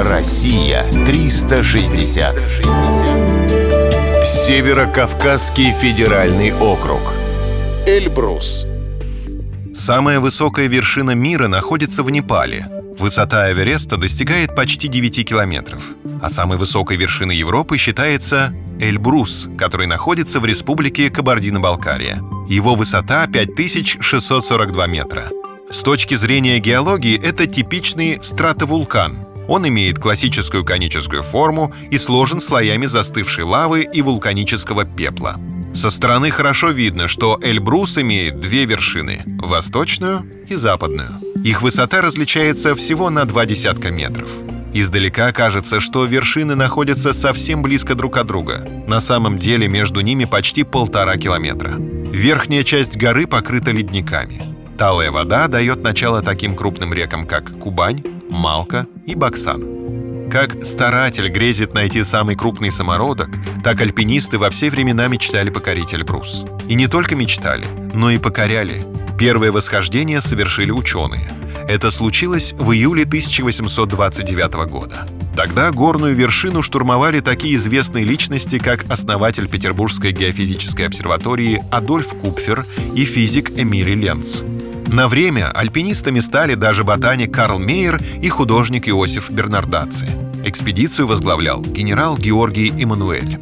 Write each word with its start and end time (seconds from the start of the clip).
Россия 0.00 0.84
360. 1.06 2.36
Северо-Кавказский 4.24 5.72
федеральный 5.72 6.52
округ. 6.54 7.00
Эльбрус. 7.84 8.64
Самая 9.74 10.20
высокая 10.20 10.68
вершина 10.68 11.16
мира 11.16 11.48
находится 11.48 12.04
в 12.04 12.10
Непале. 12.12 12.68
Высота 12.96 13.50
Эвереста 13.50 13.96
достигает 13.96 14.54
почти 14.54 14.86
9 14.86 15.28
километров. 15.28 15.82
А 16.22 16.30
самой 16.30 16.58
высокой 16.58 16.96
вершиной 16.96 17.34
Европы 17.34 17.76
считается 17.76 18.54
Эльбрус, 18.78 19.48
который 19.58 19.88
находится 19.88 20.38
в 20.38 20.46
республике 20.46 21.10
Кабардино-Балкария. 21.10 22.22
Его 22.48 22.76
высота 22.76 23.26
5642 23.26 24.86
метра. 24.86 25.24
С 25.70 25.80
точки 25.80 26.14
зрения 26.14 26.60
геологии 26.60 27.20
это 27.20 27.48
типичный 27.48 28.20
стратовулкан. 28.22 29.27
Он 29.48 29.66
имеет 29.66 29.98
классическую 29.98 30.64
коническую 30.64 31.22
форму 31.22 31.72
и 31.90 31.98
сложен 31.98 32.40
слоями 32.40 32.86
застывшей 32.86 33.44
лавы 33.44 33.82
и 33.82 34.02
вулканического 34.02 34.84
пепла. 34.84 35.36
Со 35.74 35.90
стороны 35.90 36.30
хорошо 36.30 36.70
видно, 36.70 37.08
что 37.08 37.38
Эльбрус 37.42 37.98
имеет 37.98 38.40
две 38.40 38.64
вершины— 38.66 39.22
восточную 39.42 40.24
и 40.48 40.54
западную. 40.54 41.20
Их 41.44 41.62
высота 41.62 42.02
различается 42.02 42.74
всего 42.74 43.10
на 43.10 43.24
два 43.24 43.46
десятка 43.46 43.90
метров. 43.90 44.30
Издалека 44.74 45.32
кажется, 45.32 45.80
что 45.80 46.04
вершины 46.04 46.54
находятся 46.54 47.14
совсем 47.14 47.62
близко 47.62 47.94
друг 47.94 48.18
от 48.18 48.26
друга. 48.26 48.68
На 48.86 49.00
самом 49.00 49.38
деле 49.38 49.66
между 49.66 50.00
ними 50.00 50.24
почти 50.24 50.62
полтора 50.62 51.16
километра. 51.16 51.74
Верхняя 51.78 52.64
часть 52.64 52.96
горы 52.96 53.26
покрыта 53.26 53.70
ледниками. 53.70 54.57
Талая 54.78 55.10
вода 55.10 55.48
дает 55.48 55.82
начало 55.82 56.22
таким 56.22 56.54
крупным 56.54 56.94
рекам, 56.94 57.26
как 57.26 57.58
Кубань, 57.58 58.00
Малка 58.30 58.86
и 59.06 59.16
Баксан. 59.16 60.30
Как 60.30 60.64
старатель 60.64 61.28
грезит 61.30 61.74
найти 61.74 62.04
самый 62.04 62.36
крупный 62.36 62.70
самородок, 62.70 63.28
так 63.64 63.80
альпинисты 63.80 64.38
во 64.38 64.50
все 64.50 64.70
времена 64.70 65.08
мечтали 65.08 65.50
покорить 65.50 65.92
Эльбрус. 65.92 66.46
И 66.68 66.76
не 66.76 66.86
только 66.86 67.16
мечтали, 67.16 67.66
но 67.92 68.12
и 68.12 68.18
покоряли. 68.18 68.86
Первое 69.18 69.50
восхождение 69.50 70.20
совершили 70.20 70.70
ученые. 70.70 71.28
Это 71.68 71.90
случилось 71.90 72.52
в 72.52 72.70
июле 72.70 73.02
1829 73.02 74.70
года. 74.70 75.08
Тогда 75.34 75.72
горную 75.72 76.14
вершину 76.14 76.62
штурмовали 76.62 77.18
такие 77.18 77.56
известные 77.56 78.04
личности, 78.04 78.60
как 78.60 78.88
основатель 78.88 79.48
Петербургской 79.48 80.12
геофизической 80.12 80.86
обсерватории 80.86 81.64
Адольф 81.72 82.14
Купфер 82.14 82.64
и 82.94 83.04
физик 83.04 83.50
Эмили 83.50 83.94
Ленц. 83.96 84.42
На 84.88 85.06
время 85.06 85.50
альпинистами 85.50 86.20
стали 86.20 86.54
даже 86.54 86.82
ботаник 86.82 87.32
Карл 87.32 87.58
Мейер 87.58 88.00
и 88.22 88.28
художник 88.28 88.88
Иосиф 88.88 89.30
Бернардаци. 89.30 90.06
Экспедицию 90.46 91.06
возглавлял 91.06 91.60
генерал 91.60 92.16
Георгий 92.16 92.70
Эммануэль. 92.70 93.38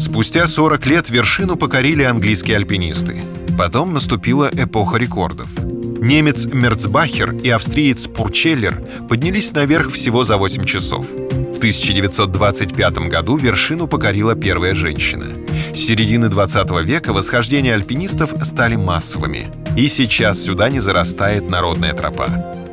Спустя 0.00 0.48
40 0.48 0.86
лет 0.86 1.08
вершину 1.08 1.56
покорили 1.56 2.02
английские 2.02 2.56
альпинисты. 2.56 3.22
Потом 3.56 3.94
наступила 3.94 4.50
эпоха 4.52 4.96
рекордов. 4.96 5.50
Немец 5.64 6.46
Мерцбахер 6.46 7.32
и 7.32 7.48
австриец 7.48 8.08
Пурчеллер 8.08 8.82
поднялись 9.08 9.52
наверх 9.52 9.92
всего 9.92 10.24
за 10.24 10.36
8 10.36 10.64
часов. 10.64 11.06
В 11.08 11.58
1925 11.58 12.98
году 13.08 13.36
вершину 13.36 13.86
покорила 13.86 14.34
первая 14.34 14.74
женщина. 14.74 15.26
С 15.74 15.78
середины 15.78 16.28
20 16.28 16.70
века 16.84 17.12
восхождения 17.12 17.74
альпинистов 17.74 18.32
стали 18.44 18.76
массовыми. 18.76 19.48
И 19.78 19.86
сейчас 19.86 20.42
сюда 20.42 20.70
не 20.70 20.80
зарастает 20.80 21.48
народная 21.48 21.92
тропа. 21.92 22.26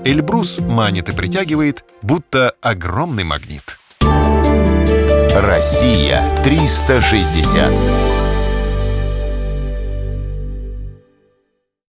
Эльбрус 0.03 0.57
манит 0.57 1.07
и 1.07 1.13
притягивает, 1.13 1.85
будто 2.01 2.55
огромный 2.61 3.23
магнит. 3.23 3.77
Россия 5.35 6.23
360. 6.43 8.24